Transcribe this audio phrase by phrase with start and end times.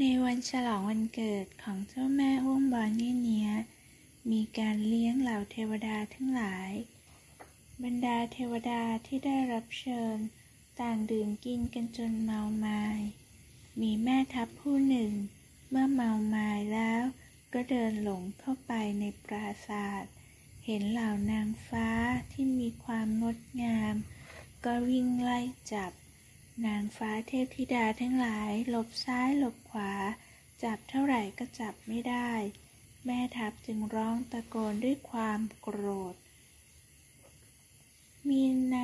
[0.00, 3.50] ในวันฉลองวันเกิดของเจ้าแม่อุ้มบอลนี่เนี้ย
[4.30, 6.70] มีการเลี้ยงเหล่าเทวดาทั้งหลาย
[7.82, 10.16] บรรดาเทวดาที่ได้รับเชิญ
[10.80, 12.86] ต่างดื่มกินกันจนเมาไมา้
[13.80, 15.12] มีแม่ทัพผู้หนึ่ง
[15.70, 17.02] เมื่อเมาไม้แล้ว
[17.52, 20.04] ก็เดินหลงเข้าไปในปราศาสาท
[20.64, 21.88] เห็นเหล่านางฟ้า
[22.32, 23.94] ที่มีความงดงาม
[24.64, 25.40] ก็วิ่งไล่
[25.72, 25.92] จับ
[26.66, 29.92] นางฟ้าเทพธิดาทั้งหลาย หลบซ้ายหลบขวา
[30.62, 32.32] จับเท่าไหร่ก็จับไม่ได้
[33.04, 36.14] แม่ทัพจึงร้องตะโกนด้วยความโกรธ
[38.28, 38.78] มีใน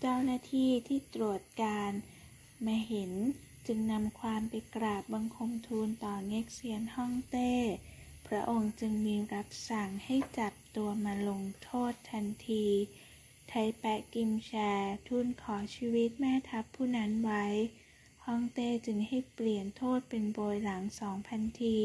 [0.00, 1.92] เจ้าหน้าที่ที่ตรวจการ
[2.66, 3.12] มาเห็น
[3.66, 7.54] จึงนำความไปกราบบังคมทูลต่อเง็กเซียนฮ่องเต้
[8.26, 12.66] พระองค์จึงมีรับสั่งให้จับตัวมาลงโทษทันที
[13.48, 14.52] ไทแปะกิมแช
[15.08, 17.44] ทูลขอชีวิตแม่ทัพผู้นั้นไว้
[18.24, 21.78] ฮ่องเต้จึงให้เปลี่ยนโทษเป็นโบยหลังสองพันที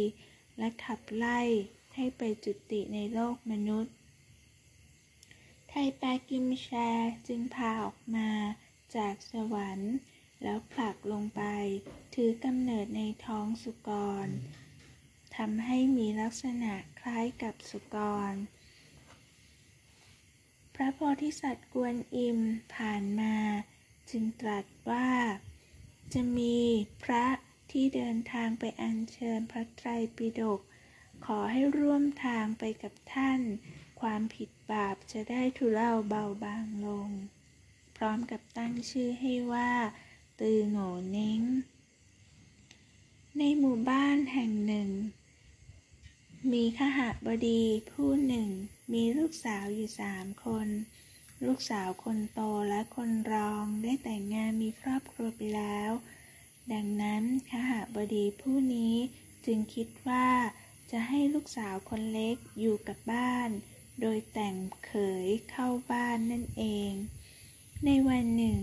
[0.58, 1.42] และขับไล่
[1.96, 3.94] ให้ไปจุติในโลกมนุษย์
[5.70, 6.70] ไทแปะกิมแช
[7.28, 8.30] จึงพาออกมา
[8.96, 9.96] จากสวรรค์
[10.44, 11.42] แล้วผลักลงไป
[12.14, 13.90] ถือกำเนิดในท้องสุก
[14.26, 14.28] ร
[15.36, 17.98] ทำให้มีลักษณะคล้ายกับสุก
[18.32, 18.34] ร
[20.82, 22.40] ระโพธิสัตว์กวนอิม
[22.76, 23.36] ผ่านมา
[24.10, 25.10] จึงตรัสว่า
[26.14, 26.58] จะมี
[27.04, 27.26] พระ
[27.72, 30.60] ที่เดินทางไปอัญเชิญพระไตรปิฎก
[31.26, 33.42] ขอให้ร่วมทางไปกับท่าน
[34.02, 37.10] ความผิดบาปจะได้ทุเลาเบาบางลง
[37.96, 39.72] พร้อมกับตั้งชื่อให้ว่า
[40.40, 41.42] ตือโง่เน้ง
[43.38, 44.90] ในหมู่บ้านแห่งหนึ่ง
[46.54, 48.50] มีขหบดีผู้หนึ่ง
[48.94, 50.68] มีลูกสาวอยู่สามคน
[51.46, 55.92] ลูกสาวคนโตและคนรองได้แต่งงานมีครอบครัวไปแล้ว
[56.74, 58.96] ดังนั้นขหบดีผู้นี้
[59.46, 60.30] จึงคิดว่า
[60.92, 63.50] จะให้ลูกสาวคนเล็กอยู่กับบ้าน
[64.02, 64.94] โดยแต่งเข
[65.26, 66.92] ยเข้าบ้านนั่นเอง
[67.86, 68.60] ในวันหนึ่ง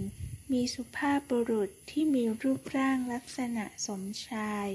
[0.53, 4.69] มีสุภาพบุรุษที่มีรูปร่างลักษณะสมชาย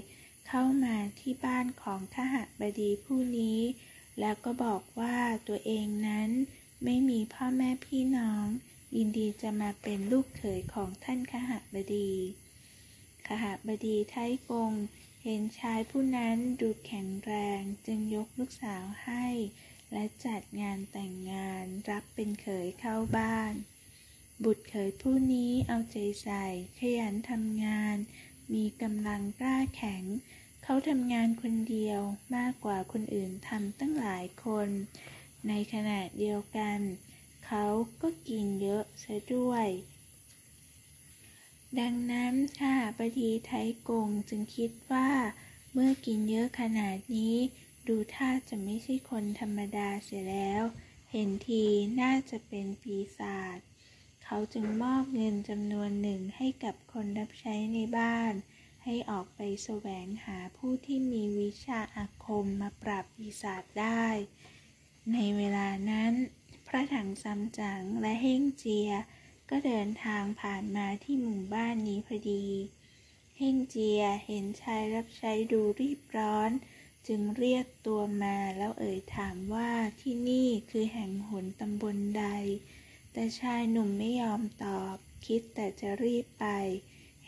[0.54, 3.60] เข้ามาที่บ้านของขหบดีผู้นี้
[4.20, 5.18] แล้วก็บอกว่า
[5.48, 6.30] ตัวเองนั้น
[6.84, 8.46] ไม่มีพ่อแม่พี่น้อง
[8.96, 12.12] ยินดีจะมาเป็นลูกเขยของท่านขหบดี
[13.28, 14.16] ขหบดีไท
[14.50, 14.74] กง
[15.24, 19.26] เห็นชายผู้นั้นดูแข็งแรงจึงยกลูกสาวให้
[19.92, 23.54] และจัดงานแต่งงานรับเป็นเขยเข้าบ้าน
[24.44, 26.46] บุตรเขยผู้นี้เอาใจใส่
[26.80, 27.98] ขยันทำงาน
[28.54, 30.04] มีกำลังกล้าแข็ง
[30.64, 32.02] เขาทำงานคนเดียว
[32.36, 34.70] มากกว่าคนอื่นทำตั้งหลายคน
[35.48, 36.80] ในขณะเดียวกัน
[37.46, 37.66] เขา
[38.02, 39.68] ก็กินเยอะซะด้วย
[41.80, 45.10] ดังนั้นข้าปดีไทยกงจึงคิดว่า
[45.74, 47.36] เมื่อกินเยอะขนาดนี้
[47.88, 50.64] ดูท่าจะไม่ใช่คนธรรมดาเสียแล้ว
[51.12, 51.64] เห็นที
[52.02, 53.58] น่าจะเป็นปีศาจ
[54.24, 58.34] เขาจึงมอบเงินจำนวนหนึ่งให้กับคนรับใช้ในบ้าน
[58.84, 64.06] ให้ออกไปแสวงหาผู้ที่มีวิชาอาคมมาปราบปีศาจได้
[65.14, 66.14] ในเวลานั้น
[66.68, 68.92] พระถังซัมจั๋งและเฮ่งเจีย
[69.50, 72.46] ก็เดินทางผ่านมาที่หมู่บ้านนี้พอดี
[73.38, 76.52] เฮ่งเจียเห็นชายรับใช้ดูรีบร้อน
[77.08, 79.72] จึงเรียกตัวมาแล้วเอ่ยถามว่า
[80.02, 82.26] ที่นี่คือแห่งหนตำบลใด
[83.14, 86.46] แต่ชายหนุ่มไม่ยอมตอบ คิดแต่จะรีบไป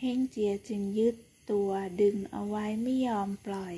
[0.00, 1.16] เฮงเจียจึงยึด
[1.50, 3.76] ตัวดึงเอาไว้ไม่ยอมปล่อย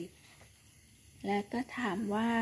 [1.26, 2.32] และก็ถามว่า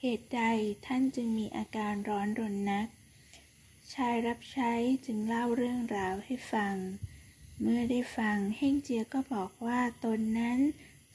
[0.00, 0.42] เหตุใด
[0.86, 2.88] ท่านจึงมีอาการร้อนรนนัก
[3.94, 4.72] ชายรับใช้
[5.06, 6.76] จึงเล่าเรื่องราวให้ฟัง
[7.60, 10.58] เมื่อได้ฟังเฮ่งเจียก็บอกว่าตนนั้น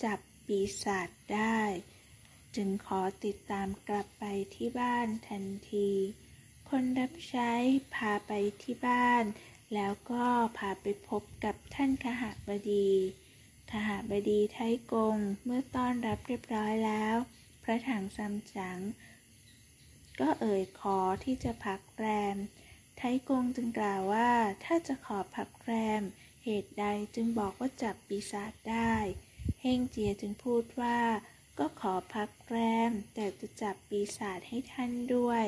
[0.03, 1.61] จับปีศาจได้
[2.55, 4.23] จึงขอติดตามกลับไป
[4.55, 5.89] ที่บ้านทันที
[6.69, 7.51] คนรับใช้
[7.95, 8.31] พาไป
[8.63, 9.23] ที่บ้าน
[9.73, 10.25] แล้วก็
[10.57, 12.89] พาไปพบกับท่านขหบดี
[13.71, 14.59] ขหาบดีไท
[14.91, 17.15] กง เมื่อต้อนรับเรียบร้อยแล้ว
[17.63, 18.79] พระถังซัมจั๋ง
[20.19, 22.35] ก็เอ่ยขอที่จะพักแรม
[22.97, 24.31] ไทกงจึงกล่าวว่า
[24.63, 26.01] ถ้าจะขอพักแรม
[26.43, 26.85] เหตุใด
[27.15, 28.93] จึงบอกว่าจับปีศาจได้
[29.61, 30.99] เฮงเจียจึงพูดว่า
[31.59, 32.57] ก็ขอพักแร
[32.89, 35.45] ม แต่จะจับปีศาจให้ท่านด้วย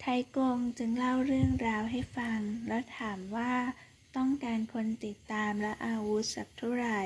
[0.00, 0.04] ไท
[0.36, 3.54] กงจึงเล่าเรื่องราวให้ฟังแล้วถามว่า
[4.16, 7.02] ต้องการคนติดตามและอาวุธสักเท่าไหร่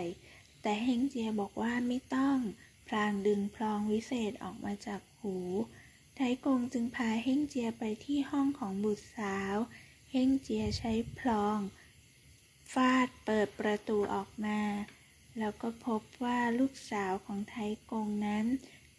[0.63, 2.39] แต่เฮงเจียบอกว่าไม่ต้อง
[2.89, 5.37] พลางดึงพลองวิเศษออกมาจากหู
[6.17, 9.57] ไทกงจึงพาเฮงเจียไปที่ห้องของบุตรสาว
[10.11, 11.59] เฮงเจียใช้พลอง
[12.73, 14.61] ฟาดเปิดประตูออกมา
[15.39, 17.57] แล้วก็พบว่าลูกสาวของไท
[17.91, 18.47] กงนั้น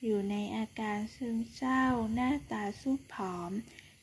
[0.03, 3.51] อยู่ในอาการซึมเศร้าหน้าตาสู้ผอม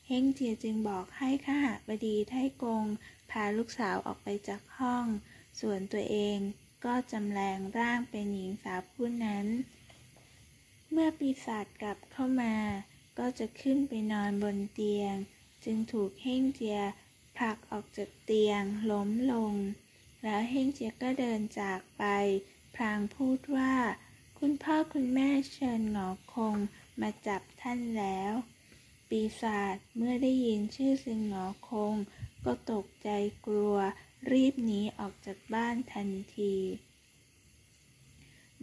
[0.07, 1.57] เฮงเจียจึงบอกให้ข้า
[1.87, 2.33] บดีไท
[2.63, 2.85] กง
[3.31, 5.05] พาลูกสาวออกไปจากห้อง
[5.59, 6.37] ส่วนตัวเอง
[6.85, 9.45] ก็จำแรงร่างเป็นหญิงสาวผู้นั้น
[10.91, 12.55] เมื่อปีศาจกลับเข้ามา
[13.19, 15.13] ก็จะขึ้นไปนอนบนเตียง
[15.63, 16.79] จึงถูกเฮงเจีย
[17.37, 19.53] ผลักออกจากเตียงล้มลง
[20.23, 22.03] แล้วเฮงเจียก็เดินจากไป
[22.75, 23.73] พลางพูดว่า
[24.39, 26.55] คุณพ่อคุณแม่เชิญหงอคง
[27.01, 28.33] มาจับท่านแล้ว
[29.09, 31.93] ปีศาจเมื่อได้ยินชื่อซิงหงอคง
[32.45, 33.09] ก็ตกใจ
[33.45, 33.75] กลัว
[34.31, 36.55] รีบหนีออกจากบ้านทันที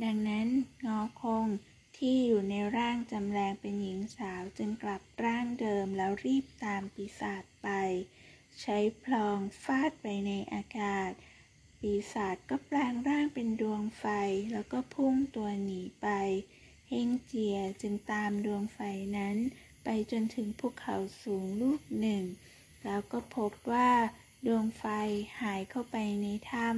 [0.03, 0.49] ดังนั้น
[0.87, 1.47] งอคง
[1.97, 7.69] ที่อยู่ในร่างจำแรงเป็นหญิงสาวจึงกลับร่างเดิมแล้วรีบตามปีศาจไป
[8.61, 11.11] ใช้พลองฟาดไปในอากาศ
[11.81, 14.05] ปีศาจก็แปลงร่างเป็นดวงไฟ
[14.53, 16.09] แล้วก็พุ่งตัวหนีไป
[16.89, 18.79] เฮงเจียจึงตามดวงไฟ
[19.17, 19.37] นั้น
[19.85, 22.25] ไปจนถึงภูเขาสูงลูกหนึ่ง
[22.87, 23.93] แล้วก็พบว่า
[24.47, 24.85] ดวงไฟ
[25.41, 26.69] หายเข้าไปในถ้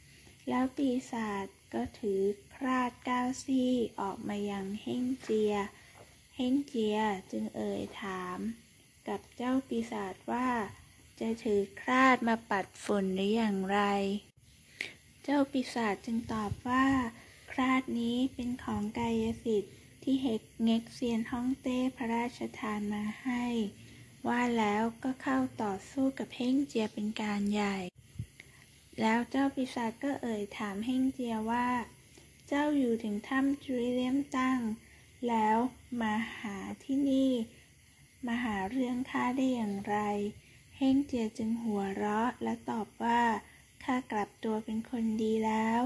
[0.00, 2.20] ำแล้วปีศาจก็ถือ
[2.54, 5.54] คราดก้าวซี่ออกมายังเฮ่งเจีย
[6.36, 6.98] เฮ่งเจีย
[7.30, 8.38] จึงเอ่ยถาม
[9.08, 10.48] กับเจ้าปีศาจว่า
[11.20, 13.80] จะถือคราดมาปัดฝุ่นหรืออย่างไร
[15.22, 16.86] เจ้าปีศาจจึงตอบว่า
[17.52, 23.44] คราดนี้เป็นของกายสิทธิ์ที่เฮกเง็กเซียนฮ่องเต้พระราชทานมาให้
[24.26, 27.76] ว่าแล้วก็เข้าต่อสู้กับเฮ่งเจียเป็นการใหญ่
[29.00, 31.68] แล้วเจ้าปีศาจก็เอ่ยถามเฮ่งเจียว่า
[32.48, 34.60] เจ้าอยู่ถึงถ้ำจุริเลียมตั้ง
[35.28, 35.56] แล้ว
[36.00, 37.32] มาหาที่นี่
[38.26, 39.96] มาหาเรื่องข้าได้อย่างไร
[40.76, 43.22] เฮ่งเจียจึงหัวเราะและตอบว่า
[43.84, 45.80] ข้ากลับตัวเป็นคนดีแล้ว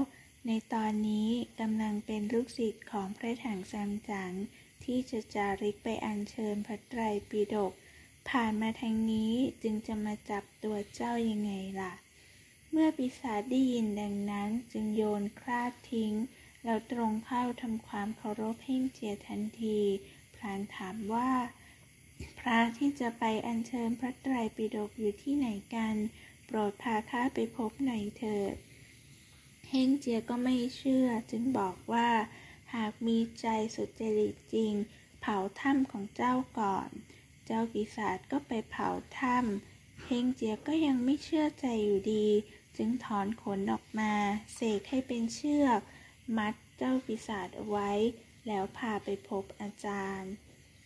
[0.47, 1.29] ในตอนนี้
[1.59, 4.31] กำลังเป็นลูกศิษย์ของพระถังซัมจั๋ง
[4.83, 7.73] ที่จะจาริกไปอัญเชิญพระไตรปิฎก
[8.29, 9.33] ผ่านมาทางนี้
[9.63, 11.93] จึงจะมาจับตัวเจ้ายังไงล่ะ
[12.71, 16.13] เมื่อปีศาจได้ยินดังนั้นจึงโยนคราดทิ้ง
[16.63, 19.79] แล้วตรงเข้าทำความเคารพเพ่งเจียทันที
[20.35, 21.31] พลางถามว่า
[22.39, 25.95] พระที่จะไปอัญเชิญพระไตรปิฎกอยู่ที่ไหนกัน
[26.45, 28.55] โปรดพาข้าไปพบหน่อยเถิด
[29.69, 32.09] เฮงเจียก็ไม่เชื่อจึงบอกว่า
[32.73, 34.73] หากมีใจสุจริตจริง
[35.21, 36.89] เผาถ้ำของเจ้าก่อน
[37.45, 42.27] เจ้าปีศาจก็ไปเผาถ้ำเฮงเจียก็ยังไม่เชื่อใจอยู่ดี
[42.77, 44.13] จึงถอนขนออกมา
[44.53, 45.79] เสกให้เป็นเชือก
[46.37, 47.91] มัดเจ้าปีศาจเอาไว้
[48.47, 50.31] แล้วพาไปพบอาจารย์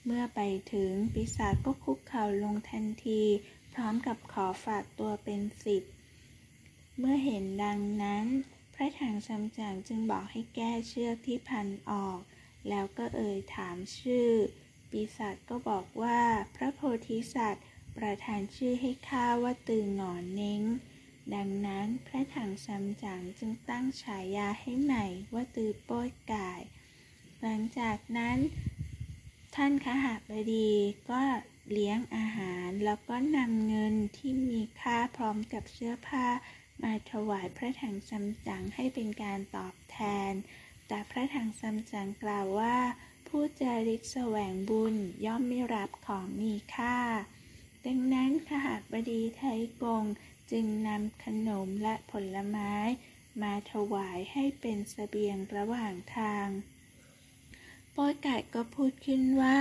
[0.05, 0.41] เมื่อไป
[0.73, 3.23] ถึงปีศาจก็คุกเข่าลงทันที
[3.73, 5.93] พร้อมกับขอฝากตัวเป็นศิษย์
[6.97, 8.25] เมื่อเห็นดังนั้น
[8.73, 12.19] พระถังซัมจั๋งจึงบอกให้แก้เชือกที่พันออก
[12.69, 14.31] แล้วก็เอ่ยถามชื่อ
[14.91, 16.21] ปีศาจก็บอกว่า
[16.55, 17.65] พระโพธิสัตว์
[17.97, 20.61] ประทานชื่อให้ข้าว่าตือหงอนเน้ง
[21.35, 26.61] ดังนั้นพระถังซัมจั๋งจึงตั้งฉายาให้ใหม่ว่าตือโป้ยกาย
[27.41, 28.37] หลังจากนั้น
[29.55, 30.71] ท่านขหาบดี
[31.09, 31.21] ก็
[31.71, 36.27] เลี้ยงอาหารแล้วก็นำเงินที่มีค่าพร้อมกับเสื้อผ้า
[36.83, 39.97] มาถวายพระถังซัมจั๋งให้เป็นการตอบแท
[40.29, 40.33] น
[40.87, 42.77] แต่พระถังซัมจั๋งกล่าวว่า
[43.27, 46.97] ผู้จาริกแสวงบุญย่อมไม่รับของมีค่า
[47.85, 50.03] ดังนั้นขหาบดีไทยกง
[50.51, 52.73] จึงนำขนมและผลไม้
[53.41, 56.47] มาถวายให้เป็นสเสบียงระหว่างทาง
[57.91, 59.59] โป้ยไก่ก็พูดขึ้นว่า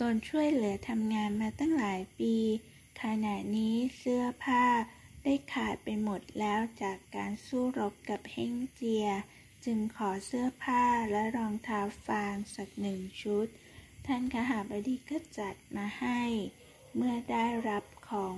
[0.00, 2.36] ตนช่วยเหลือทำงานมาตั้งหลายปี
[3.02, 4.64] ขณะนี้เสื้อผ้า
[5.24, 9.08] ได้ขาดไปหมดแล้วจากการสู้รบกับเฮงเจีย
[9.64, 13.46] จึงขอเสื้อผ้าและรองเท้าฟางสักหนึ่งชุด
[14.06, 16.22] ท่านขหาบดีก็จัดมาให้
[16.96, 18.34] เมื่อได้รับของ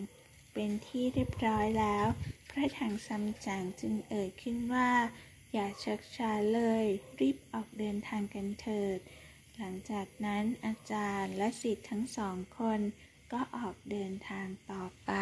[0.52, 2.06] เป็นที่เรียบร้อยแล้ว
[2.50, 4.90] พระถังซัมจั๋งจึงเอ่ยขึ้นว่า
[5.52, 6.85] อย่าชักช้าเลย
[7.21, 8.99] รีบออกเดินทางกันเถิด
[9.56, 12.80] หลังจากนั้นอาจารย์และศิษย์ทั้งสองคน
[13.33, 15.12] ก็ออกเดินทางต่อไป